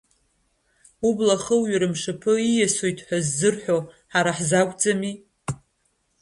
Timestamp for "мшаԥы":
1.91-2.33